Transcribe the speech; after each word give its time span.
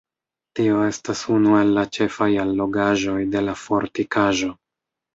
Tio 0.59 0.79
estas 0.85 1.21
unu 1.35 1.53
el 1.59 1.75
la 1.77 1.85
ĉefaj 1.99 2.31
allogaĵoj 2.47 3.21
de 3.37 3.47
la 3.49 3.59
fortikaĵo. 3.69 4.55